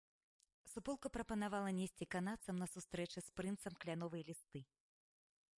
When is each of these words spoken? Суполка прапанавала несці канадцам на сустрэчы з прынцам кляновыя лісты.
Суполка 0.71 1.11
прапанавала 1.17 1.69
несці 1.81 2.09
канадцам 2.17 2.55
на 2.63 2.67
сустрэчы 2.73 3.19
з 3.27 3.39
прынцам 3.41 3.73
кляновыя 3.85 4.23
лісты. 4.31 4.59